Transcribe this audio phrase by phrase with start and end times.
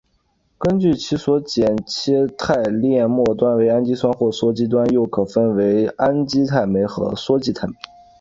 [0.57, 7.73] 根据其所剪切肽链末端为氨基端或羧基端又可分为氨基肽酶和羧基肽酶。